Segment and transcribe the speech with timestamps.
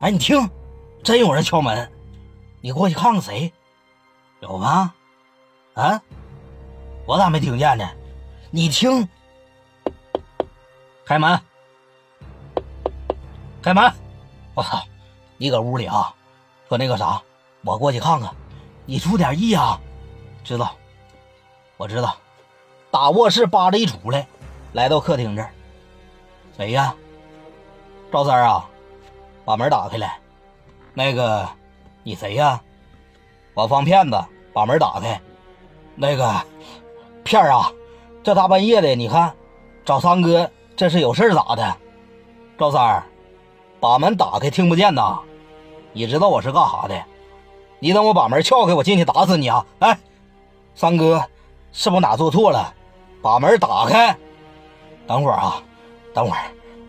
[0.00, 0.48] 哎，你听，
[1.04, 1.86] 真有人敲门，
[2.62, 3.52] 你过去看看谁？
[4.40, 4.94] 有吗？
[5.74, 6.00] 啊？
[7.04, 7.86] 我咋没听见呢？
[8.50, 9.06] 你听，
[11.04, 11.38] 开门，
[13.60, 13.92] 开门！
[14.54, 14.82] 我操，
[15.36, 16.14] 你搁屋里啊？
[16.70, 17.20] 说那个啥，
[17.62, 18.34] 我过去看看，
[18.86, 19.78] 你注点意啊。
[20.42, 20.74] 知道，
[21.76, 22.16] 我知道。
[22.90, 24.26] 打卧室扒着一出来，
[24.72, 25.52] 来到客厅这儿。
[26.56, 26.94] 谁呀？
[28.10, 28.66] 赵三啊，
[29.50, 30.16] 把门打开来。
[30.94, 31.44] 那个，
[32.04, 32.60] 你谁呀？
[33.52, 35.20] 我放骗子，把门打开。
[35.96, 36.40] 那个，
[37.24, 37.72] 片儿啊，
[38.22, 39.34] 这大半夜的，你看，
[39.84, 41.76] 找三哥，这是有事咋的？
[42.56, 43.02] 赵三儿，
[43.80, 45.18] 把门打开，听不见呐？
[45.92, 46.94] 你知道我是干啥的？
[47.80, 49.66] 你等我把门撬开，我进去打死你啊！
[49.80, 49.98] 哎，
[50.76, 51.20] 三哥，
[51.72, 52.72] 是不是哪做错了？
[53.20, 54.16] 把门打开。
[55.08, 55.60] 等会儿啊，
[56.14, 56.44] 等会儿，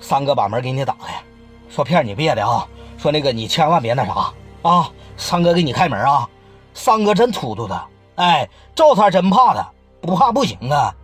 [0.00, 1.22] 三哥把门给你打开。
[1.68, 2.66] 说片你别的啊，
[2.98, 4.90] 说那个你千万别那啥啊！
[5.16, 6.28] 三哥给你开门啊！
[6.74, 10.94] 三哥真突突的，哎，赵三真怕他，不怕不行啊！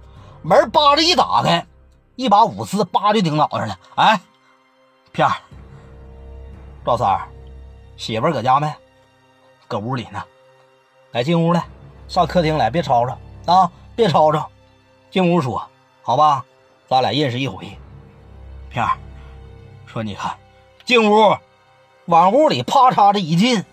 [0.43, 1.65] 门叭着一打开，
[2.17, 3.79] 一把五四叭就顶脑上了。
[3.95, 4.21] 哎，
[5.13, 5.35] 片儿，
[6.85, 7.21] 赵三，
[7.97, 8.73] 媳妇搁家没？
[9.69, 10.23] 搁屋里呢。
[11.13, 11.65] 来，进屋来，
[12.09, 14.51] 上客厅来，别吵吵啊，别吵吵，
[15.11, 15.63] 进屋说，
[16.03, 16.45] 好吧？
[16.89, 17.67] 咱俩认识一回。
[18.69, 18.99] 片儿，
[19.87, 20.37] 说你看，
[20.85, 21.37] 进屋，
[22.07, 23.65] 往屋里啪嚓的一进，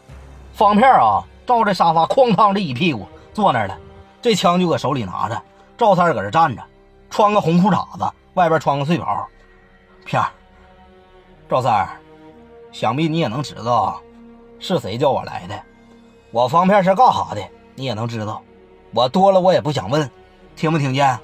[0.54, 3.78] 方片啊，照着沙发哐当这一屁股坐那儿了，
[4.22, 5.42] 这枪就搁手里拿着。
[5.78, 6.62] 赵三搁这站着，
[7.10, 9.28] 穿个红裤衩子，外边穿个睡袍。
[10.06, 10.30] 片儿，
[11.50, 11.90] 赵三，
[12.72, 14.00] 想必你也能知道
[14.60, 15.60] 是谁叫我来的。
[16.32, 17.42] 我方片是干啥的，
[17.76, 18.42] 你也能知道。
[18.94, 20.10] 我多了我也不想问，
[20.56, 21.18] 听没听见？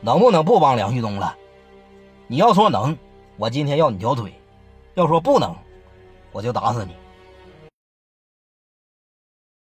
[0.00, 1.36] 能不能不帮梁旭东了？
[2.26, 2.96] 你要说能，
[3.36, 4.30] 我今天要你条腿；
[4.98, 5.54] 要说不能，
[6.32, 6.92] 我就打死你。